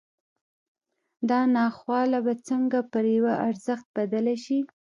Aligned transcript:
دا 1.29 1.39
ناخواله 1.55 2.19
به 2.25 2.33
څنګه 2.47 2.79
پر 2.91 3.05
یوه 3.15 3.33
ارزښت 3.47 3.87
بدله 3.97 4.35
شي 4.43 4.59